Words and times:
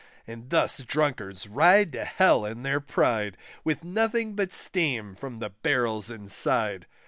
And 0.25 0.49
thus 0.49 0.81
drunkards 0.81 1.45
ride 1.47 1.91
to 1.91 2.03
Hell 2.05 2.43
in 2.43 2.63
their 2.63 2.79
pride, 2.79 3.37
With 3.63 3.83
nothing 3.83 4.35
but 4.35 4.51
steam 4.51 5.13
from 5.13 5.37
the 5.37 5.51
barrels 5.51 6.09
inside. 6.09 6.87